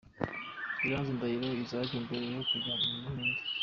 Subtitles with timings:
[0.85, 3.41] Iranzi Ndahiro Issac mbere yo kujya mu Buhinde.